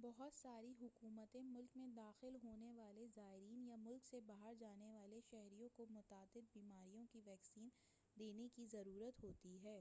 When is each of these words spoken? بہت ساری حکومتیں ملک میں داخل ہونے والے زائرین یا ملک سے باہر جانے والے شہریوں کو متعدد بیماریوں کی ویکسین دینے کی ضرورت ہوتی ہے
بہت 0.00 0.36
ساری 0.36 0.72
حکومتیں 0.80 1.42
ملک 1.44 1.76
میں 1.76 1.86
داخل 1.96 2.36
ہونے 2.42 2.70
والے 2.72 3.06
زائرین 3.14 3.66
یا 3.66 3.76
ملک 3.78 4.06
سے 4.06 4.20
باہر 4.26 4.54
جانے 4.60 4.90
والے 4.90 5.20
شہریوں 5.20 5.68
کو 5.74 5.86
متعدد 5.90 6.52
بیماریوں 6.52 7.04
کی 7.12 7.20
ویکسین 7.24 7.68
دینے 8.16 8.48
کی 8.54 8.66
ضرورت 8.72 9.22
ہوتی 9.22 9.58
ہے 9.62 9.80